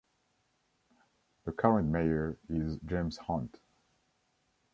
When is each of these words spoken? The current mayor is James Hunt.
The 1.43 1.51
current 1.51 1.89
mayor 1.89 2.39
is 2.49 2.77
James 2.87 3.17
Hunt. 3.17 3.59